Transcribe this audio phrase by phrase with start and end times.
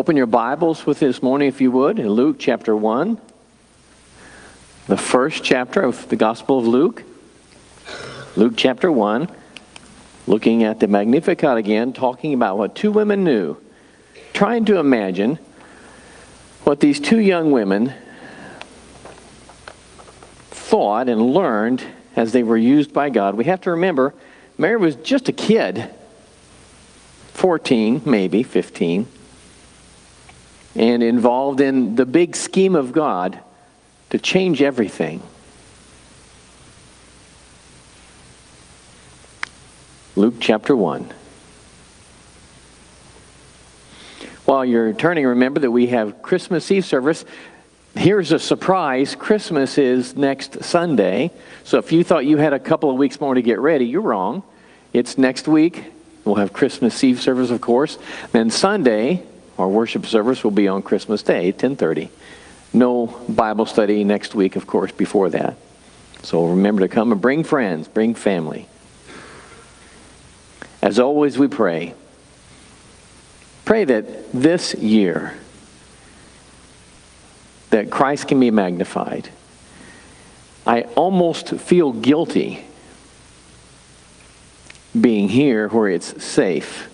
[0.00, 3.20] Open your Bibles with this morning, if you would, in Luke chapter 1,
[4.86, 7.02] the first chapter of the Gospel of Luke.
[8.34, 9.28] Luke chapter 1,
[10.26, 13.58] looking at the Magnificat again, talking about what two women knew,
[14.32, 15.38] trying to imagine
[16.64, 17.92] what these two young women
[20.50, 21.84] thought and learned
[22.16, 23.34] as they were used by God.
[23.34, 24.14] We have to remember,
[24.56, 25.90] Mary was just a kid,
[27.34, 29.06] 14, maybe 15,
[30.74, 33.38] and involved in the big scheme of God
[34.10, 35.22] to change everything.
[40.16, 41.12] Luke chapter 1.
[44.44, 47.24] While you're turning, remember that we have Christmas Eve service.
[47.94, 51.30] Here's a surprise Christmas is next Sunday.
[51.64, 54.00] So if you thought you had a couple of weeks more to get ready, you're
[54.00, 54.42] wrong.
[54.92, 55.84] It's next week.
[56.24, 57.98] We'll have Christmas Eve service, of course.
[58.32, 59.22] Then Sunday,
[59.60, 62.10] our worship service will be on Christmas Day, 1030.
[62.72, 65.56] No Bible study next week, of course, before that.
[66.22, 68.68] So remember to come and bring friends, bring family.
[70.82, 71.94] As always, we pray.
[73.64, 75.34] Pray that this year
[77.70, 79.28] that Christ can be magnified.
[80.66, 82.64] I almost feel guilty
[84.98, 86.89] being here where it's safe.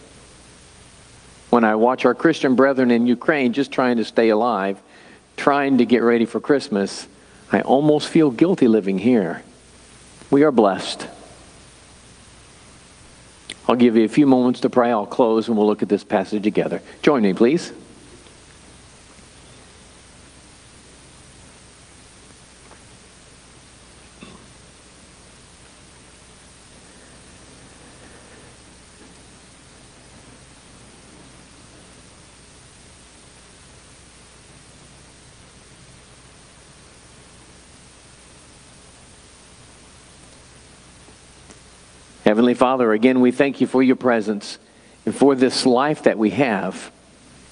[1.57, 4.79] When I watch our Christian brethren in Ukraine just trying to stay alive,
[5.39, 7.09] trying to get ready for Christmas,
[7.51, 9.43] I almost feel guilty living here.
[10.31, 11.09] We are blessed.
[13.67, 14.91] I'll give you a few moments to pray.
[14.91, 16.83] I'll close and we'll look at this passage together.
[17.01, 17.73] Join me, please.
[42.27, 44.59] Heavenly Father, again, we thank you for your presence
[45.07, 46.91] and for this life that we have.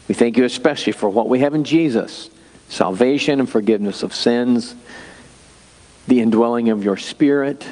[0.08, 2.28] We thank you especially for what we have in Jesus
[2.68, 4.74] salvation and forgiveness of sins,
[6.08, 7.64] the indwelling of your Spirit,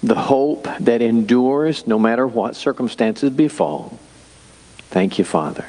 [0.00, 3.98] the hope that endures no matter what circumstances befall.
[4.90, 5.66] Thank you, Father.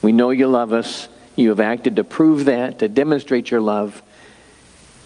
[0.00, 1.08] We know you love us.
[1.34, 4.00] You have acted to prove that, to demonstrate your love.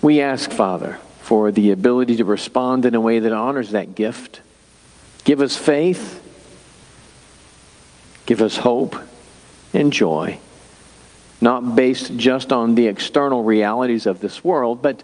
[0.02, 0.98] We ask, Father,
[1.28, 4.40] for the ability to respond in a way that honors that gift.
[5.24, 6.22] Give us faith,
[8.24, 8.96] give us hope
[9.74, 10.38] and joy,
[11.38, 15.02] not based just on the external realities of this world, but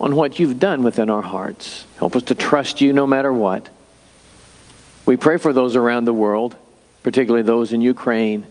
[0.00, 1.84] on what you've done within our hearts.
[1.98, 3.68] Help us to trust you no matter what.
[5.04, 6.56] We pray for those around the world,
[7.02, 8.46] particularly those in Ukraine,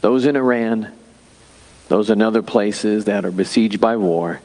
[0.00, 0.92] those in Iran,
[1.88, 4.40] those in other places that are besieged by war.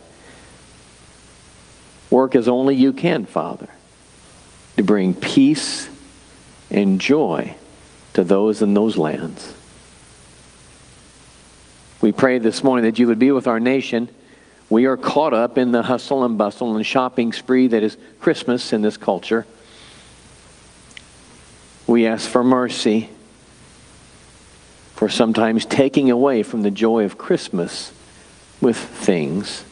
[2.10, 3.68] Work as only you can, Father,
[4.78, 5.90] to bring peace
[6.70, 7.56] and joy
[8.14, 9.54] to those in those lands.
[12.02, 14.08] We pray this morning that you would be with our nation.
[14.70, 18.72] We are caught up in the hustle and bustle and shopping spree that is Christmas
[18.72, 19.46] in this culture.
[21.88, 23.10] We ask for mercy
[24.96, 27.92] for sometimes taking away from the joy of Christmas
[28.60, 29.64] with things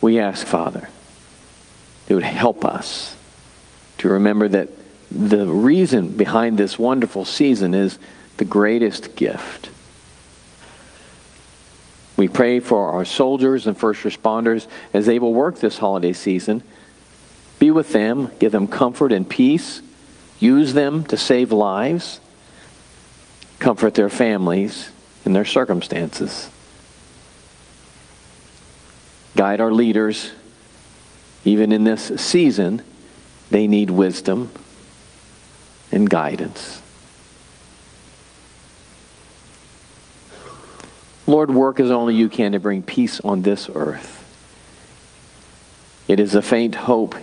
[0.00, 0.88] we ask, Father,
[2.08, 3.16] it would help us
[3.98, 4.68] to remember that
[5.10, 7.98] the reason behind this wonderful season is
[8.36, 9.70] the greatest gift.
[12.16, 16.62] We pray for our soldiers and first responders as they will work this holiday season.
[17.58, 19.82] Be with them, give them comfort and peace,
[20.40, 22.20] use them to save lives,
[23.58, 24.90] comfort their families
[25.24, 26.50] in their circumstances.
[29.38, 30.32] Guide our leaders.
[31.44, 32.82] Even in this season,
[33.50, 34.50] they need wisdom
[35.92, 36.82] and guidance.
[41.28, 44.16] Lord, work as only you can to bring peace on this earth.
[46.08, 47.14] It is a faint hope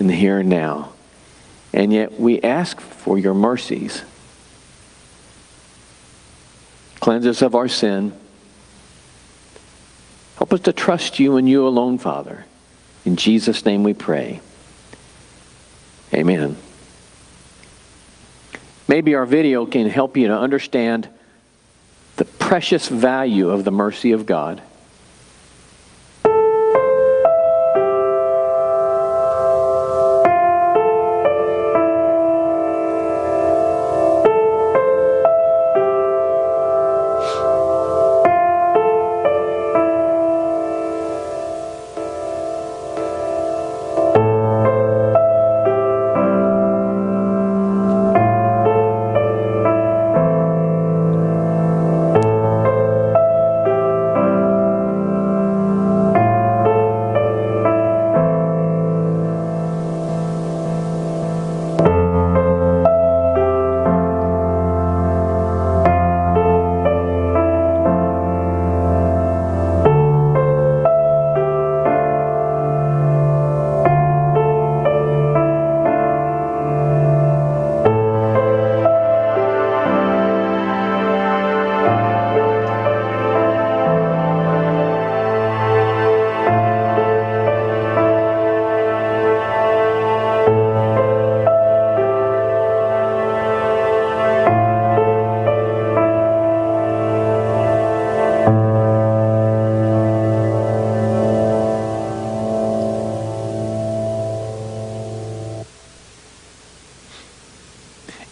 [0.00, 0.94] in the here and now.
[1.72, 4.02] And yet we ask for your mercies.
[6.98, 8.18] Cleanse us of our sin
[10.46, 12.46] Help us to trust you and you alone, Father.
[13.04, 14.40] In Jesus' name we pray.
[16.14, 16.56] Amen.
[18.86, 21.08] Maybe our video can help you to understand
[22.14, 24.62] the precious value of the mercy of God.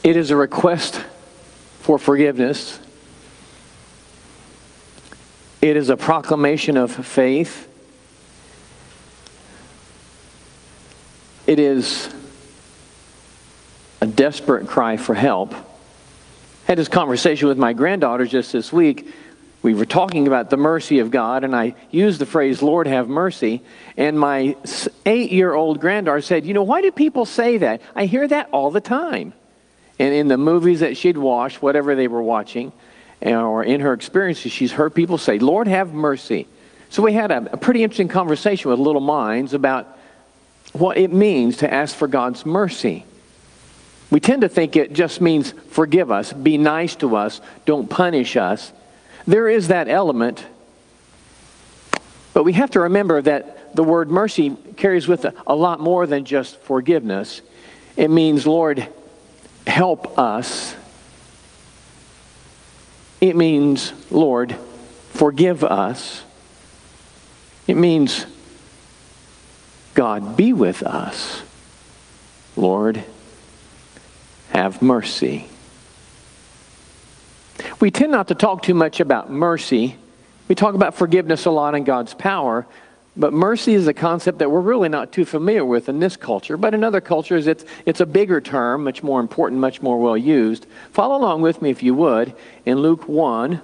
[0.05, 1.03] It is a request
[1.81, 2.79] for forgiveness.
[5.63, 7.67] It is a proclamation of faith.
[11.47, 12.15] It is
[14.03, 15.55] a desperate cry for help.
[15.55, 15.59] I
[16.67, 19.11] had this conversation with my granddaughter just this week.
[19.63, 23.09] We were talking about the mercy of God, and I used the phrase, Lord, have
[23.09, 23.63] mercy.
[23.97, 24.55] And my
[25.07, 27.81] eight year old granddaughter said, You know, why do people say that?
[27.97, 29.33] I hear that all the time.
[29.99, 32.73] And in the movies that she'd watched, whatever they were watching,
[33.25, 36.47] uh, or in her experiences, she's heard people say, Lord, have mercy.
[36.91, 39.99] So we had a, a pretty interesting conversation with little minds about
[40.73, 43.05] what it means to ask for God's mercy.
[44.11, 48.37] We tend to think it just means forgive us, be nice to us, don't punish
[48.37, 48.73] us.
[49.27, 50.45] There is that element,
[52.33, 56.07] but we have to remember that the word mercy carries with it a lot more
[56.07, 57.41] than just forgiveness.
[57.97, 58.87] It means, Lord,
[59.67, 60.75] help us
[63.25, 64.55] it means, Lord,
[65.13, 66.23] forgive us.
[67.67, 68.27] It means,
[69.95, 71.41] God, be with us.
[72.55, 73.03] Lord,
[74.51, 75.49] have mercy.
[77.81, 79.97] We tend not to talk too much about mercy.
[80.47, 82.67] We talk about forgiveness a lot and God's power,
[83.17, 86.57] but mercy is a concept that we're really not too familiar with in this culture.
[86.57, 90.17] But in other cultures, it's, it's a bigger term, much more important, much more well
[90.17, 90.67] used.
[90.93, 92.35] Follow along with me, if you would,
[92.67, 93.61] in Luke 1.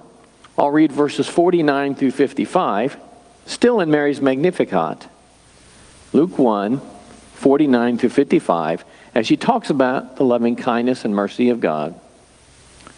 [0.57, 2.97] I'll read verses 49 through 55,
[3.45, 5.07] still in Mary's Magnificat.
[6.13, 6.81] Luke 1,
[7.33, 11.99] 49 through 55, as she talks about the loving kindness and mercy of God.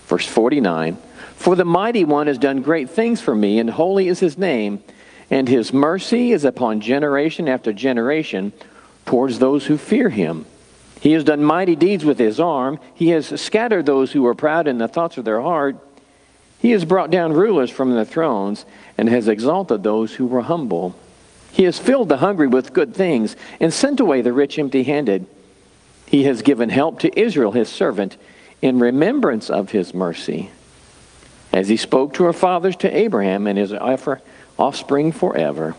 [0.05, 0.97] Verse 49
[1.35, 4.83] For the mighty one has done great things for me, and holy is his name
[5.29, 8.53] and his mercy is upon generation after generation
[9.05, 10.45] towards those who fear him.
[11.01, 12.79] He has done mighty deeds with his arm.
[12.93, 15.75] He has scattered those who were proud in the thoughts of their heart.
[16.59, 18.65] He has brought down rulers from their thrones
[18.97, 20.95] and has exalted those who were humble.
[21.51, 25.27] He has filled the hungry with good things and sent away the rich empty handed.
[26.05, 28.17] He has given help to Israel, his servant,
[28.61, 30.51] in remembrance of his mercy,
[31.51, 33.73] as he spoke to our fathers, to Abraham, and his
[34.63, 35.75] offspring forever.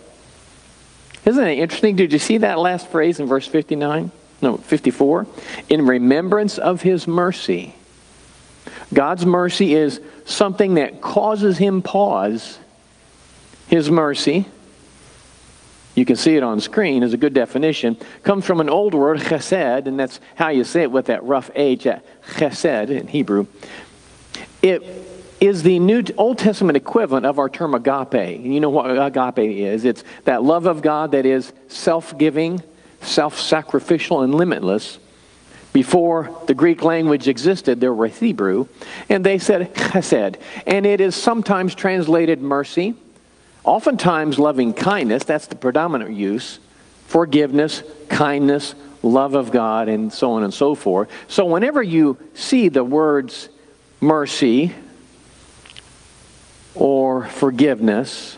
[1.24, 1.96] Isn't it interesting?
[1.96, 4.10] Did you see that last phrase in verse 59?
[4.42, 5.26] No, 54.
[5.70, 7.74] In remembrance of his mercy.
[8.92, 12.58] God's mercy is something that causes him pause.
[13.68, 14.44] His mercy,
[15.94, 19.20] you can see it on screen, is a good definition, comes from an old word,
[19.20, 21.86] chesed, and that's how you say it with that rough H,
[22.34, 23.46] chesed in Hebrew.
[24.60, 24.82] It
[25.40, 28.40] is the New Old Testament equivalent of our term agape.
[28.40, 29.84] You know what agape is?
[29.84, 32.62] It's that love of God that is self-giving,
[33.02, 34.98] self-sacrificial, and limitless.
[35.72, 38.68] Before the Greek language existed, there was Hebrew,
[39.08, 40.36] and they said chesed,
[40.66, 42.94] and it is sometimes translated mercy,
[43.64, 45.24] oftentimes loving kindness.
[45.24, 46.60] That's the predominant use.
[47.06, 51.10] Forgiveness, kindness, love of God, and so on and so forth.
[51.28, 53.48] So whenever you see the words
[54.00, 54.72] mercy,
[56.74, 58.36] or forgiveness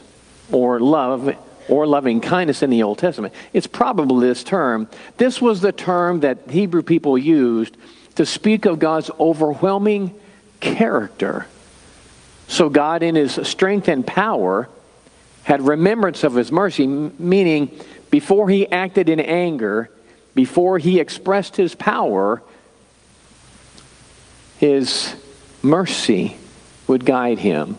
[0.52, 1.36] or love
[1.68, 3.34] or loving kindness in the Old Testament.
[3.52, 4.88] It's probably this term.
[5.16, 7.76] This was the term that Hebrew people used
[8.14, 10.14] to speak of God's overwhelming
[10.60, 11.46] character.
[12.48, 14.68] So God, in his strength and power,
[15.42, 17.70] had remembrance of his mercy, meaning
[18.10, 19.90] before he acted in anger,
[20.34, 22.42] before he expressed his power,
[24.58, 25.14] his
[25.62, 26.36] mercy
[26.86, 27.78] would guide him.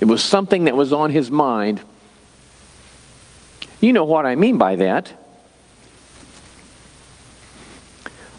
[0.00, 1.80] It was something that was on his mind.
[3.80, 5.12] You know what I mean by that.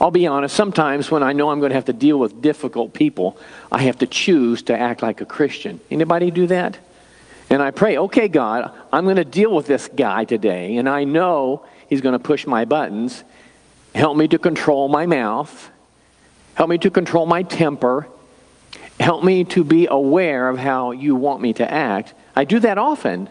[0.01, 2.93] I'll be honest, sometimes when I know I'm going to have to deal with difficult
[2.93, 3.37] people,
[3.69, 5.81] I have to choose to act like a Christian.
[5.91, 6.77] Anybody do that?
[7.49, 11.03] And I pray, okay, God, I'm going to deal with this guy today, and I
[11.03, 13.23] know he's going to push my buttons.
[13.93, 15.69] Help me to control my mouth.
[16.53, 18.07] Help me to control my temper.
[18.99, 22.13] Help me to be aware of how you want me to act.
[22.35, 23.29] I do that often.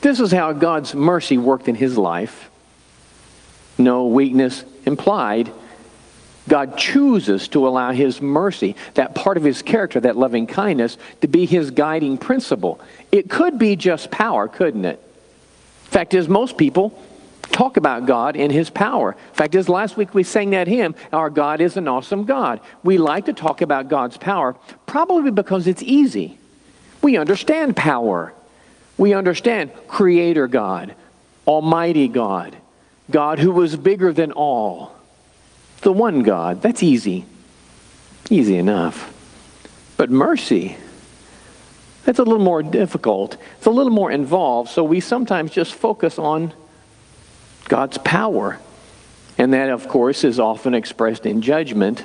[0.00, 2.50] This is how God's mercy worked in his life.
[3.76, 5.52] No weakness implied.
[6.48, 11.28] God chooses to allow his mercy, that part of his character, that loving kindness, to
[11.28, 12.80] be his guiding principle.
[13.12, 15.00] It could be just power, couldn't it?
[15.84, 17.00] Fact is, most people
[17.50, 19.12] talk about God in His power.
[19.12, 22.60] In fact, as last week we sang that hymn, Our God is an awesome God.
[22.82, 24.54] We like to talk about God's power
[24.86, 26.38] probably because it's easy.
[27.02, 28.32] We understand power.
[28.96, 30.94] We understand Creator God,
[31.46, 32.56] Almighty God,
[33.10, 34.92] God who was bigger than all.
[35.82, 37.24] The one God, that's easy.
[38.28, 39.14] Easy enough.
[39.96, 40.76] But mercy,
[42.04, 43.36] that's a little more difficult.
[43.58, 46.52] It's a little more involved, so we sometimes just focus on
[47.68, 48.58] God's power.
[49.36, 52.04] And that, of course, is often expressed in judgment.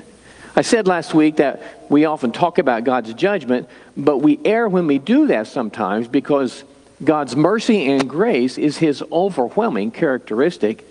[0.56, 3.68] I said last week that we often talk about God's judgment,
[3.98, 6.64] but we err when we do that sometimes because
[7.04, 10.88] God's mercy and grace is his overwhelming characteristic.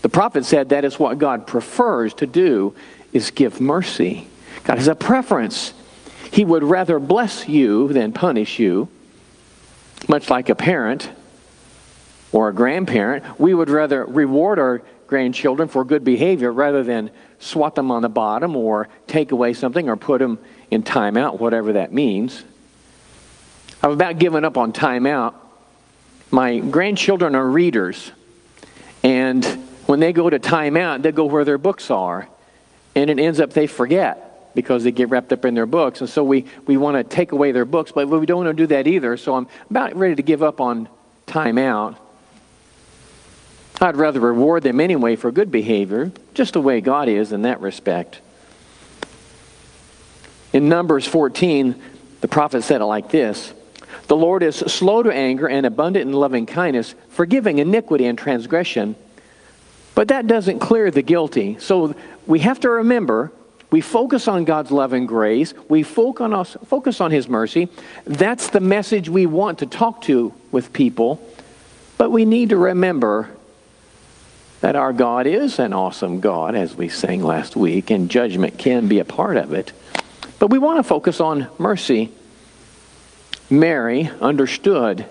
[0.00, 2.74] The prophet said that is what God prefers to do
[3.12, 4.26] is give mercy.
[4.64, 5.74] God has a preference.
[6.32, 8.88] He would rather bless you than punish you,
[10.08, 11.10] much like a parent
[12.34, 13.38] or a grandparent.
[13.38, 18.08] We would rather reward our grandchildren for good behavior rather than swat them on the
[18.08, 22.42] bottom or take away something or put them in timeout, whatever that means.
[23.80, 25.34] I've about given up on timeout.
[26.32, 28.10] My grandchildren are readers,
[29.04, 29.44] and
[29.86, 32.28] when they go to timeout, they go where their books are,
[32.96, 36.00] and it ends up they forget because they get wrapped up in their books.
[36.00, 38.62] And so we, we want to take away their books, but we don't want to
[38.62, 39.16] do that either.
[39.16, 40.88] So I'm about ready to give up on
[41.28, 41.98] timeout.
[43.84, 47.60] I'd rather reward them anyway for good behavior, just the way God is in that
[47.60, 48.20] respect.
[50.52, 51.80] In Numbers 14,
[52.20, 53.52] the prophet said it like this
[54.08, 58.96] The Lord is slow to anger and abundant in loving kindness, forgiving iniquity and transgression.
[59.94, 61.58] But that doesn't clear the guilty.
[61.60, 61.94] So
[62.26, 63.30] we have to remember
[63.70, 67.68] we focus on God's love and grace, we focus on His mercy.
[68.04, 71.20] That's the message we want to talk to with people.
[71.98, 73.30] But we need to remember
[74.64, 78.88] that our God is an awesome God, as we sang last week, and judgment can
[78.88, 79.74] be a part of it.
[80.38, 82.10] But we want to focus on mercy.
[83.50, 85.04] Mary understood.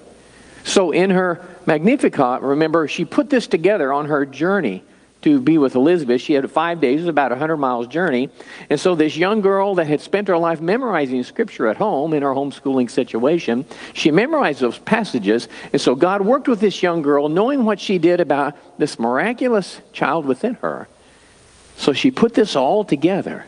[0.63, 4.81] So in her Magnificat, remember, she put this together on her journey
[5.23, 6.21] to be with Elizabeth.
[6.21, 8.29] She had five days, it was about a 100 miles journey.
[8.69, 12.21] And so this young girl that had spent her life memorizing scripture at home in
[12.21, 15.47] her homeschooling situation, she memorized those passages.
[15.71, 19.81] And so God worked with this young girl, knowing what she did about this miraculous
[19.91, 20.87] child within her.
[21.77, 23.45] So she put this all together.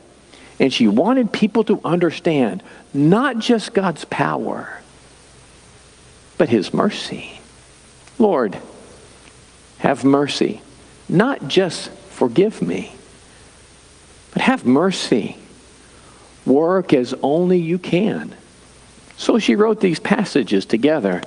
[0.60, 2.64] And she wanted people to understand
[2.94, 4.82] not just God's power,
[6.38, 7.40] but his mercy.
[8.18, 8.58] Lord,
[9.80, 10.62] have mercy
[11.08, 12.94] not just forgive me,
[14.34, 15.38] but have mercy.
[16.46, 18.36] Work as only you can.
[19.18, 21.24] So she wrote these passages together,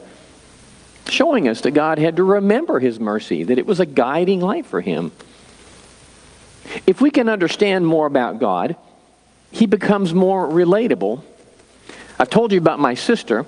[1.08, 4.66] showing us that God had to remember his mercy, that it was a guiding light
[4.66, 5.11] for him.
[6.87, 8.76] If we can understand more about God,
[9.50, 11.23] he becomes more relatable.
[12.18, 13.47] I've told you about my sister.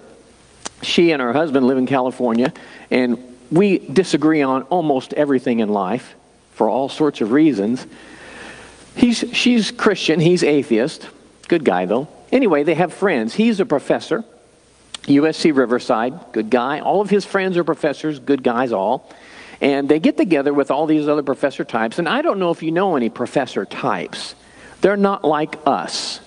[0.82, 2.54] She and her husband live in California,
[2.90, 3.18] and
[3.50, 6.14] we disagree on almost everything in life
[6.60, 7.86] for all sorts of reasons.
[8.94, 11.08] He's, she's Christian, he's atheist.
[11.48, 12.06] Good guy, though.
[12.30, 13.32] Anyway, they have friends.
[13.32, 14.24] He's a professor,
[15.04, 16.80] USC Riverside, good guy.
[16.80, 19.10] All of his friends are professors, good guys all.
[19.62, 21.98] And they get together with all these other professor types.
[21.98, 24.34] And I don't know if you know any professor types.
[24.82, 26.20] They're not like us.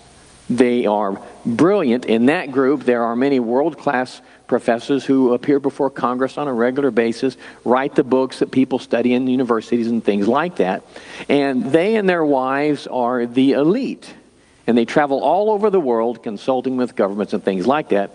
[0.49, 2.85] They are brilliant in that group.
[2.85, 4.19] There are many world class
[4.53, 9.15] professors who appear before Congress on a regular basis, write the books that people study
[9.15, 10.83] in universities and things like that.
[11.27, 14.13] And they and their wives are the elite.
[14.67, 18.12] And they travel all over the world consulting with governments and things like that.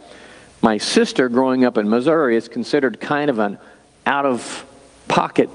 [0.63, 3.59] My sister, growing up in Missouri, is considered kind of an
[4.07, 4.65] out of
[5.09, 5.51] pocket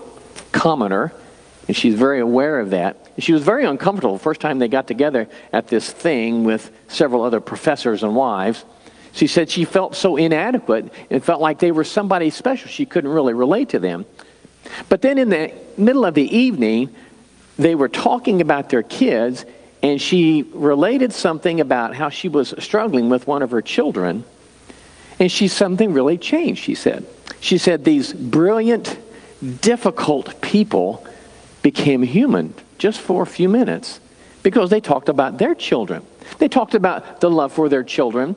[0.52, 1.14] commoner,
[1.70, 2.98] and she's very aware of that.
[3.20, 7.24] She was very uncomfortable the first time they got together at this thing with several
[7.24, 8.66] other professors and wives.
[9.14, 12.68] She said she felt so inadequate and felt like they were somebody special.
[12.68, 14.06] She couldn't really relate to them.
[14.90, 16.94] But then in the middle of the evening,
[17.58, 19.46] they were talking about their kids,
[19.84, 24.24] and she related something about how she was struggling with one of her children.
[25.20, 27.06] And she something really changed, she said.
[27.40, 28.98] She said these brilliant,
[29.62, 31.06] difficult people
[31.62, 34.00] became human just for a few minutes
[34.42, 36.04] because they talked about their children.
[36.40, 38.36] They talked about the love for their children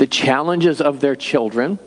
[0.00, 1.78] the challenges of their children,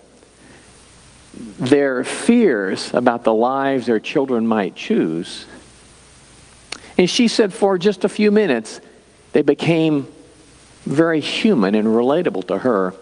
[1.58, 5.48] their fears about the lives their children might choose.
[6.96, 8.79] And she said for just a few minutes,
[9.32, 10.08] they became
[10.86, 12.93] very human and relatable to her.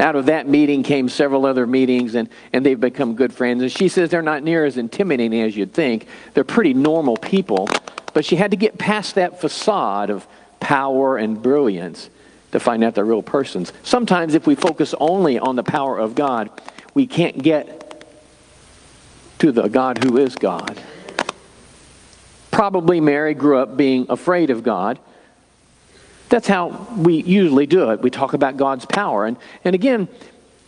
[0.00, 3.62] Out of that meeting came several other meetings, and, and they've become good friends.
[3.62, 6.08] And she says they're not near as intimidating as you'd think.
[6.34, 7.68] They're pretty normal people,
[8.14, 10.26] but she had to get past that facade of
[10.58, 12.10] power and brilliance
[12.54, 13.72] to find out the real persons.
[13.82, 16.50] Sometimes, if we focus only on the power of God,
[16.94, 18.06] we can't get
[19.40, 20.80] to the God who is God.
[22.52, 25.00] Probably Mary grew up being afraid of God.
[26.28, 28.00] That's how we usually do it.
[28.00, 29.26] We talk about God's power.
[29.26, 30.06] And, and again,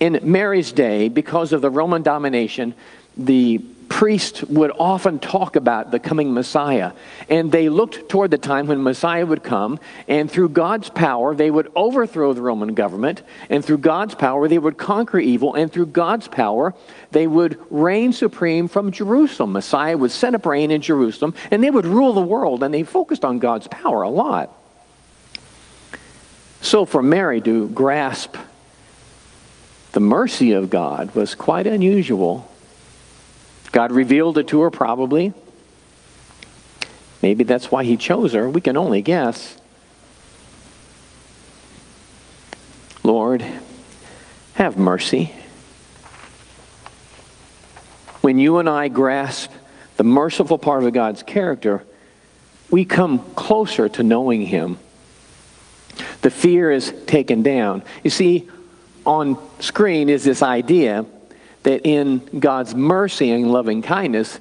[0.00, 2.74] in Mary's day, because of the Roman domination,
[3.16, 3.58] the
[3.88, 6.92] priests would often talk about the coming Messiah.
[7.28, 11.50] And they looked toward the time when Messiah would come, and through God's power, they
[11.50, 15.86] would overthrow the Roman government, and through God's power, they would conquer evil, and through
[15.86, 16.74] God's power,
[17.12, 19.52] they would reign supreme from Jerusalem.
[19.52, 22.82] Messiah would set up reign in Jerusalem, and they would rule the world, and they
[22.82, 24.52] focused on God's power a lot.
[26.60, 28.36] So for Mary to grasp
[29.92, 32.50] the mercy of God was quite unusual
[33.76, 35.34] God revealed it to her, probably.
[37.20, 38.48] Maybe that's why he chose her.
[38.48, 39.54] We can only guess.
[43.02, 43.44] Lord,
[44.54, 45.30] have mercy.
[48.22, 49.50] When you and I grasp
[49.98, 51.84] the merciful part of God's character,
[52.70, 54.78] we come closer to knowing Him.
[56.22, 57.82] The fear is taken down.
[58.02, 58.48] You see,
[59.04, 61.04] on screen is this idea
[61.66, 64.38] that in God's mercy and loving kindness,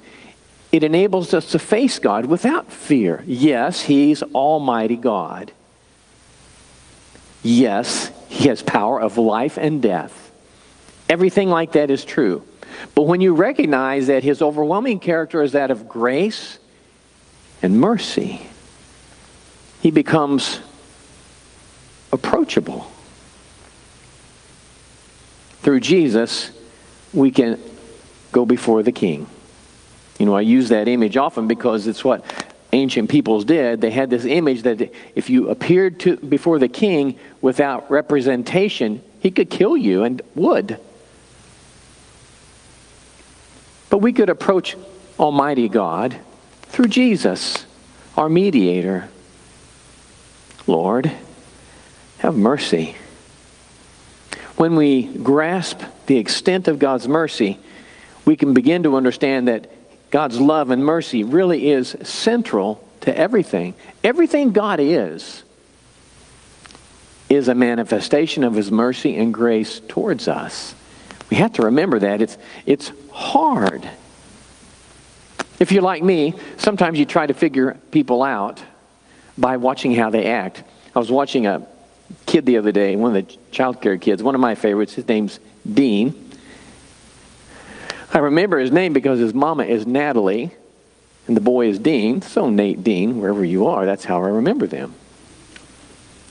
[0.70, 3.24] it enables us to face God without fear.
[3.26, 5.50] Yes, He's Almighty God.
[7.42, 10.30] Yes, He has power of life and death.
[11.08, 12.46] Everything like that is true.
[12.94, 16.60] But when you recognize that His overwhelming character is that of grace
[17.60, 18.40] and mercy,
[19.82, 20.60] He becomes
[22.12, 22.88] approachable.
[25.62, 26.52] Through Jesus,
[27.16, 27.58] we can
[28.30, 29.26] go before the king.
[30.18, 32.24] You know, I use that image often because it's what
[32.72, 33.80] ancient peoples did.
[33.80, 39.30] They had this image that if you appeared to before the king without representation, he
[39.30, 40.78] could kill you and would.
[43.88, 44.76] But we could approach
[45.18, 46.16] Almighty God
[46.64, 47.64] through Jesus,
[48.16, 49.08] our mediator.
[50.66, 51.10] Lord,
[52.18, 52.96] have mercy.
[54.56, 57.58] When we grasp the extent of God's mercy,
[58.24, 59.70] we can begin to understand that
[60.10, 63.74] God's love and mercy really is central to everything.
[64.02, 65.42] Everything God is
[67.28, 70.74] is a manifestation of his mercy and grace towards us.
[71.30, 72.22] We have to remember that.
[72.22, 73.88] It's, it's hard.
[75.58, 78.62] If you're like me, sometimes you try to figure people out
[79.36, 80.62] by watching how they act.
[80.94, 81.66] I was watching a
[82.26, 84.94] kid the other day, one of the child care kids, one of my favorites.
[84.94, 85.40] His name's
[85.74, 86.30] Dean.
[88.12, 90.50] I remember his name because his mama is Natalie
[91.26, 92.22] and the boy is Dean.
[92.22, 94.94] So, Nate Dean, wherever you are, that's how I remember them.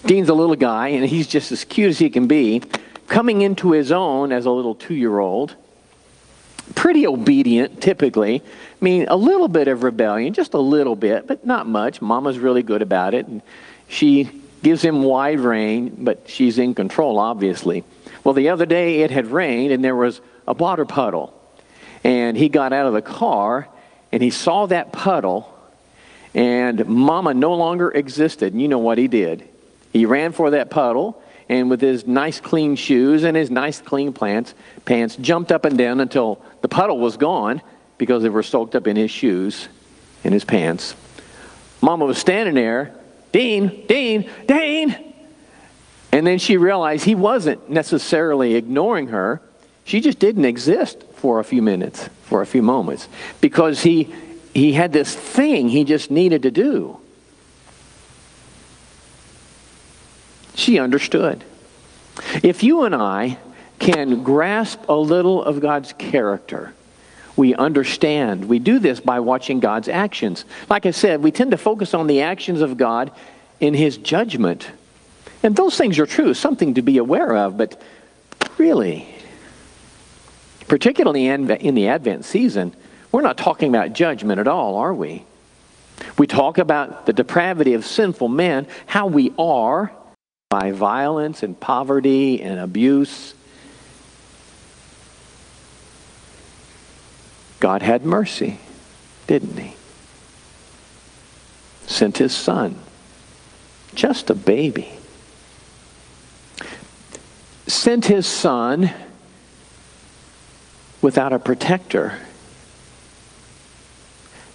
[0.06, 2.62] Dean's a little guy, and he's just as cute as he can be,
[3.08, 5.56] coming into his own as a little two year old.
[6.74, 8.42] Pretty obedient, typically.
[8.42, 12.02] I mean, a little bit of rebellion, just a little bit, but not much.
[12.02, 13.28] Mama's really good about it.
[13.28, 13.42] And
[13.88, 14.30] she
[14.64, 17.84] gives him wide rein, but she's in control, obviously.
[18.26, 21.40] Well, the other day it had rained and there was a water puddle.
[22.04, 23.70] And he got out of the car
[24.12, 25.52] and he saw that puddle,
[26.34, 28.54] and Mama no longer existed.
[28.54, 29.48] And you know what he did?
[29.94, 34.12] He ran for that puddle and with his nice clean shoes and his nice clean
[34.14, 37.62] pants, pants jumped up and down until the puddle was gone
[37.98, 39.68] because they were soaked up in his shoes
[40.24, 40.96] and his pants.
[41.82, 42.96] Mama was standing there
[43.32, 45.15] Dean, Dean, Dean.
[46.16, 49.42] And then she realized he wasn't necessarily ignoring her.
[49.84, 53.10] She just didn't exist for a few minutes, for a few moments,
[53.42, 54.16] because he,
[54.54, 56.98] he had this thing he just needed to do.
[60.54, 61.44] She understood.
[62.42, 63.38] If you and I
[63.80, 66.74] can grasp a little of God's character,
[67.36, 68.46] we understand.
[68.46, 70.46] We do this by watching God's actions.
[70.70, 73.12] Like I said, we tend to focus on the actions of God
[73.60, 74.70] in his judgment.
[75.46, 77.80] And those things are true, something to be aware of, but
[78.58, 79.08] really,
[80.68, 82.76] particularly in the Advent season,
[83.12, 85.24] we're not talking about judgment at all, are we?
[86.18, 89.92] We talk about the depravity of sinful men, how we are
[90.50, 93.36] by violence and poverty and abuse
[97.60, 98.60] God had mercy,
[99.28, 99.76] didn't he?
[101.88, 102.78] Sent his son,
[103.94, 104.95] just a baby.
[107.68, 108.92] Sent his son
[111.02, 112.20] without a protector.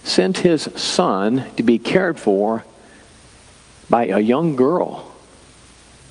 [0.03, 2.63] Sent his son to be cared for
[3.89, 5.11] by a young girl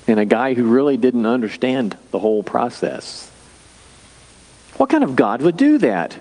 [0.07, 3.29] and a guy who really didn't understand the whole process.
[4.77, 6.19] What kind of God would do that?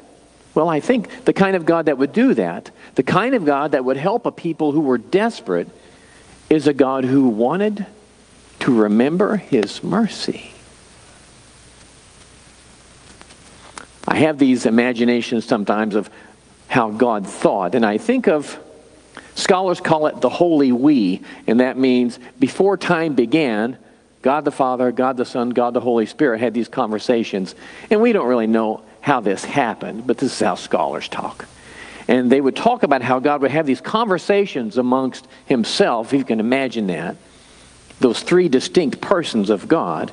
[0.54, 3.72] Well, I think the kind of God that would do that, the kind of God
[3.72, 5.68] that would help a people who were desperate,
[6.48, 7.86] is a God who wanted
[8.60, 10.52] to remember his mercy.
[14.06, 16.10] I have these imaginations sometimes of
[16.68, 18.58] how God thought, and I think of
[19.34, 23.76] scholars call it the holy we, and that means before time began,
[24.22, 27.54] God the Father, God the Son, God the Holy Spirit had these conversations.
[27.90, 31.46] And we don't really know how this happened, but this is how scholars talk.
[32.06, 36.24] And they would talk about how God would have these conversations amongst himself, if you
[36.24, 37.16] can imagine that,
[38.00, 40.12] those three distinct persons of God,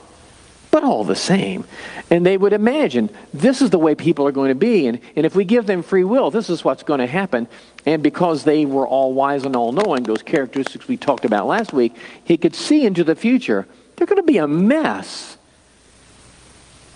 [0.77, 1.63] but all the same.
[2.11, 4.85] And they would imagine this is the way people are going to be.
[4.85, 7.47] And, and if we give them free will, this is what's going to happen.
[7.87, 11.73] And because they were all wise and all knowing, those characteristics we talked about last
[11.73, 13.65] week, he could see into the future.
[13.95, 15.39] They're going to be a mess.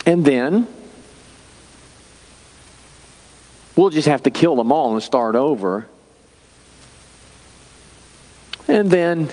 [0.06, 0.67] And then
[3.76, 5.88] we'll just have to kill them all and start over.
[8.67, 9.28] And then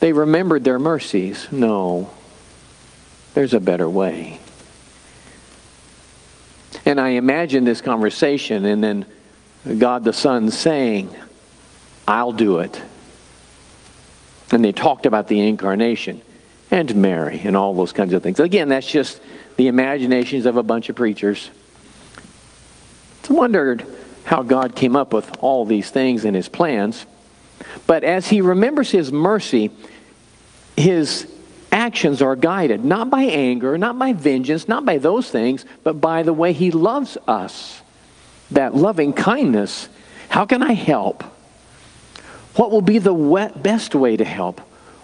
[0.00, 1.48] they remembered their mercies.
[1.52, 2.15] No,
[3.36, 4.40] there's a better way.
[6.86, 9.04] And I imagine this conversation, and then
[9.78, 11.14] God the Son saying,
[12.08, 12.80] I'll do it.
[14.50, 16.22] And they talked about the incarnation
[16.70, 18.40] and Mary and all those kinds of things.
[18.40, 19.20] Again, that's just
[19.58, 21.50] the imaginations of a bunch of preachers.
[23.20, 23.84] It's wondered
[24.24, 27.04] how God came up with all these things in his plans.
[27.86, 29.72] But as he remembers his mercy,
[30.74, 31.30] his
[31.72, 36.22] actions are guided not by anger, not by vengeance, not by those things, but by
[36.22, 37.82] the way he loves us.
[38.50, 39.88] That loving kindness.
[40.28, 41.22] How can I help?
[42.56, 44.60] What will be the best way to help?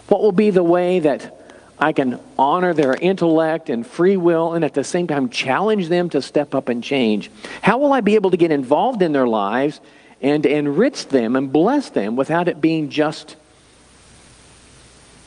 [0.08, 1.38] What will be the way that
[1.78, 6.10] I can honor their intellect and free will and at the same time challenge them
[6.10, 7.30] to step up and change?
[7.60, 9.80] How will I be able to get involved in their lives
[10.20, 13.36] and enrich them and bless them without it being just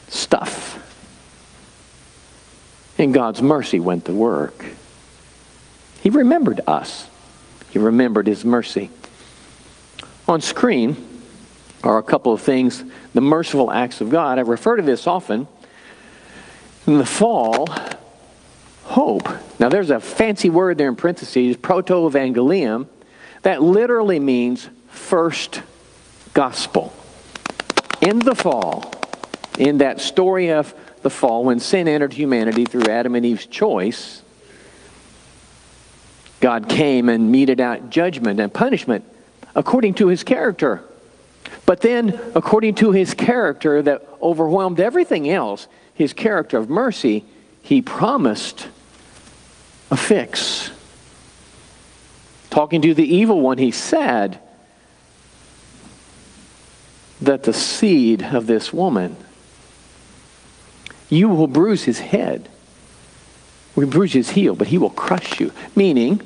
[0.07, 0.84] stuff?
[2.97, 4.65] And God's mercy went to work.
[6.01, 7.09] He remembered us.
[7.71, 8.89] He remembered his mercy.
[10.27, 10.95] On screen
[11.83, 14.37] are a couple of things, the merciful acts of God.
[14.37, 15.47] I refer to this often
[16.87, 17.67] in the fall,
[18.83, 19.27] hope.
[19.59, 22.87] Now, there's a fancy word there in parentheses, proto-evangelium,
[23.41, 25.61] that literally means first
[26.33, 26.93] gospel.
[28.01, 28.93] In the fall,
[29.57, 30.73] in that story of
[31.05, 34.23] the fall, when sin entered humanity through Adam and Eve's choice,
[36.39, 39.05] God came and meted out judgment and punishment
[39.53, 40.81] according to his character.
[41.67, 47.23] But then, according to his character that overwhelmed everything else, his character of mercy,
[47.61, 48.67] he promised
[49.91, 50.71] a fix.
[52.49, 54.39] Talking to the evil one, he said
[57.21, 59.17] that the seed of this woman,
[61.09, 62.49] you will bruise his head.
[63.75, 65.51] We bruise his heel, but he will crush you.
[65.75, 66.21] Meaning,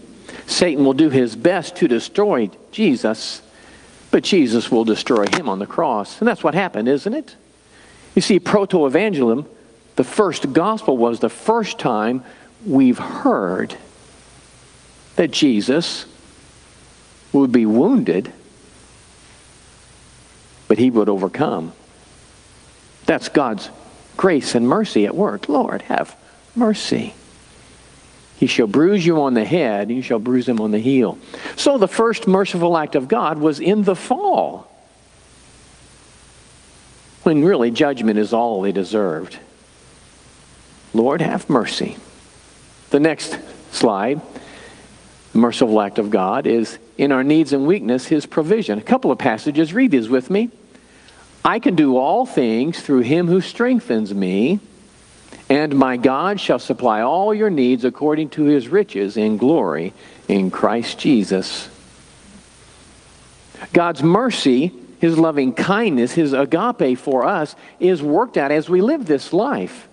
[0.46, 3.42] Satan will do his best to destroy Jesus,
[4.12, 6.20] but Jesus will destroy him on the cross.
[6.20, 7.36] And that's what happened, isn't it?
[8.16, 9.46] You see, proto-evangelium
[10.00, 12.24] the first gospel was the first time
[12.66, 13.76] we've heard
[15.18, 16.06] that Jesus
[17.34, 18.32] would be wounded,
[20.70, 21.74] but he would overcome.
[23.08, 23.70] That's God's
[24.20, 25.48] grace and mercy at work.
[25.48, 26.14] Lord, have
[26.54, 27.14] mercy.
[28.36, 31.18] He shall bruise you on the head, and you shall bruise him on the heel.
[31.56, 34.70] So the first merciful act of God was in the fall,
[37.24, 39.40] when really judgment is all they deserved.
[40.94, 41.96] Lord, have mercy.
[42.90, 43.40] The next
[43.72, 44.20] slide,
[45.34, 48.80] merciful act of God, is in our needs and weakness, his provision.
[48.80, 50.50] A couple of passages, read these with me.
[51.50, 54.60] I can do all things through him who strengthens me,
[55.50, 59.92] and my God shall supply all your needs according to his riches in glory
[60.28, 61.68] in Christ Jesus.
[63.74, 69.08] God's mercy, his loving kindness, his agape for us is worked out as we live
[69.08, 69.88] this life.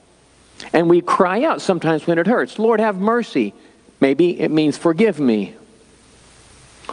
[0.75, 3.55] And we cry out sometimes when it hurts, Lord, have mercy.
[3.99, 5.55] Maybe it means forgive me.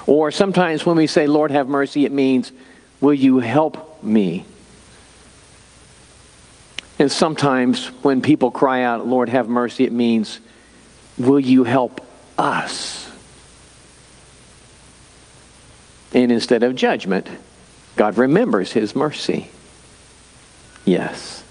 [0.08, 2.54] Or sometimes when we say, Lord, have mercy, it means,
[3.02, 4.46] will you help me?
[7.00, 10.40] And sometimes when people cry out, Lord, have mercy, it means,
[11.18, 12.06] will you help
[12.38, 13.12] us?
[16.14, 17.28] And instead of judgment,
[17.96, 19.50] God remembers his mercy.
[20.86, 21.44] Yes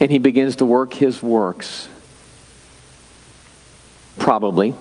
[0.00, 1.88] and he begins to work his works.
[4.18, 4.74] Probably.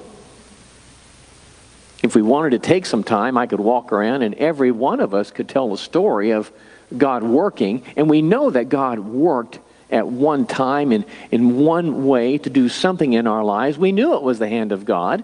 [2.04, 5.14] If we wanted to take some time, I could walk around and every one of
[5.14, 6.52] us could tell the story of
[6.96, 7.84] God working.
[7.96, 12.70] And we know that God worked at one time in, in one way to do
[12.70, 13.78] something in our lives.
[13.78, 15.24] We knew it was the hand of God.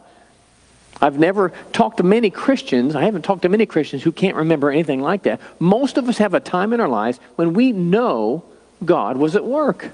[1.02, 4.72] I've never talked to many Christians, I haven't talked to many Christians who can't remember
[4.72, 5.42] anything like that.
[5.60, 8.46] Most of us have a time in our lives when we know
[8.86, 9.92] God was at work.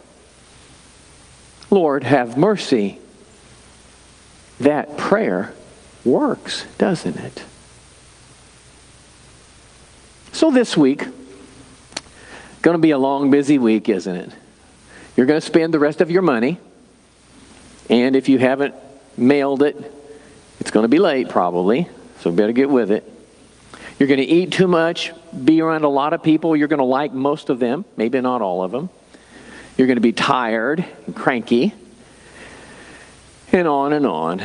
[1.71, 2.99] Lord, have mercy.
[4.59, 5.53] That prayer
[6.03, 7.43] works, doesn't it?
[10.31, 11.05] So this week,
[12.61, 14.31] going to be a long, busy week, isn't it?
[15.15, 16.57] You're going to spend the rest of your money,
[17.89, 18.75] and if you haven't
[19.17, 19.75] mailed it,
[20.59, 21.87] it's going to be late probably,
[22.19, 23.09] so better get with it.
[23.97, 25.11] You're going to eat too much,
[25.43, 26.55] be around a lot of people.
[26.55, 28.89] You're going to like most of them, maybe not all of them.
[29.77, 31.73] You're going to be tired and cranky,
[33.51, 34.41] and on and on.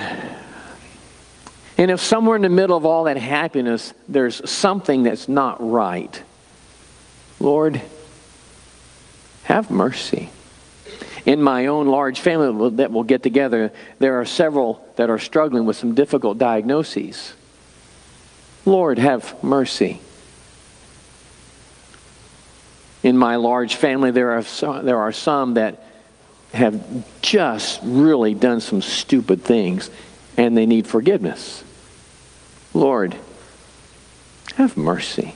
[1.76, 6.22] And if somewhere in the middle of all that happiness there's something that's not right,
[7.40, 7.80] Lord,
[9.44, 10.30] have mercy.
[11.24, 15.64] In my own large family that will get together, there are several that are struggling
[15.64, 17.32] with some difficult diagnoses.
[18.66, 20.00] Lord, have mercy.
[23.02, 25.84] In my large family, there are some, there are some that
[26.52, 29.90] have just really done some stupid things
[30.36, 31.64] and they need forgiveness.
[32.72, 33.16] Lord,
[34.56, 35.34] have mercy.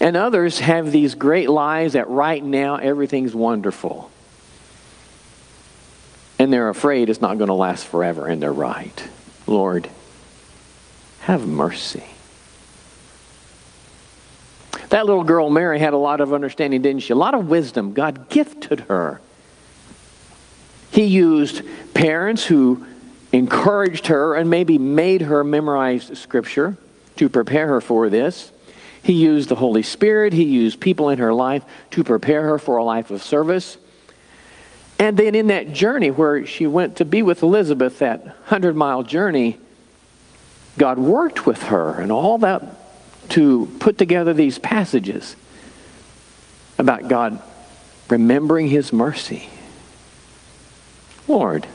[0.00, 4.10] And others have these great lies that right now everything's wonderful.
[6.38, 9.08] And they're afraid it's not going to last forever, and they're right.
[9.46, 9.88] Lord,
[11.20, 12.04] have mercy.
[14.88, 17.12] That little girl, Mary, had a lot of understanding, didn't she?
[17.12, 17.94] A lot of wisdom.
[17.94, 19.20] God gifted her.
[20.90, 21.62] He used
[21.94, 22.86] parents who
[23.32, 26.76] encouraged her and maybe made her memorize Scripture
[27.16, 28.52] to prepare her for this.
[29.02, 30.32] He used the Holy Spirit.
[30.32, 33.76] He used people in her life to prepare her for a life of service.
[34.98, 39.02] And then in that journey where she went to be with Elizabeth, that 100 mile
[39.02, 39.58] journey,
[40.78, 42.62] God worked with her and all that
[43.30, 45.34] to put together these passages
[46.78, 47.42] about God
[48.08, 49.48] remembering his mercy.
[51.26, 51.66] Lord,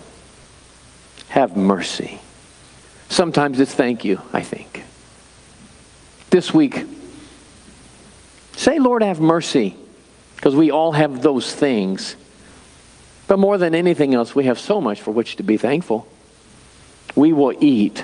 [1.30, 2.20] have mercy.
[3.10, 4.84] Sometimes it's thank you, I think.
[6.30, 6.86] This week,
[8.58, 9.78] say, Lord, have mercy,
[10.36, 12.16] because we all have those things.
[13.28, 16.08] But more than anything else, we have so much for which to be thankful.
[17.16, 18.04] We will eat.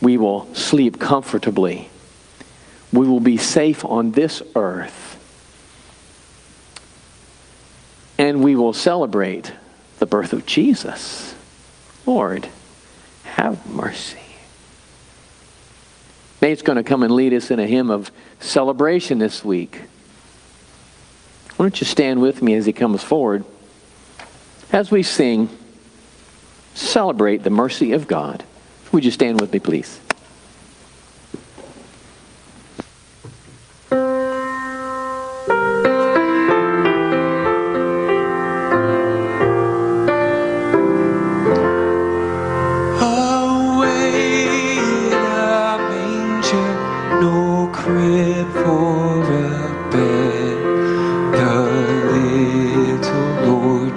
[0.00, 1.88] We will sleep comfortably.
[2.92, 5.12] We will be safe on this earth.
[8.18, 9.52] And we will celebrate
[9.98, 11.34] the birth of Jesus.
[12.06, 12.48] Lord,
[13.24, 14.23] have mercy.
[16.44, 19.80] Nate's going to come and lead us in a hymn of celebration this week.
[21.56, 23.46] Why don't you stand with me as he comes forward
[24.70, 25.48] as we sing,
[26.74, 28.44] Celebrate the Mercy of God.
[28.92, 29.98] Would you stand with me, please?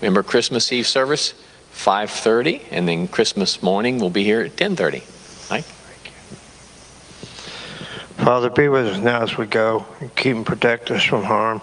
[0.00, 1.34] Remember Christmas Eve service,
[1.74, 5.50] 5.30, and then Christmas morning we'll be here at 10.30.
[5.50, 5.64] Mike?
[8.24, 11.60] Father, be with us now as we go and keep and protect us from harm.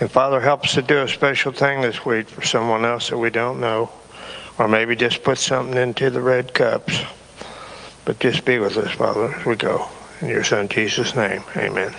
[0.00, 3.18] And Father, help us to do a special thing this week for someone else that
[3.18, 3.90] we don't know.
[4.58, 7.00] Or maybe just put something into the red cups.
[8.04, 9.88] But just be with us, Father, as we go.
[10.20, 11.94] In your Son, Jesus' name, amen.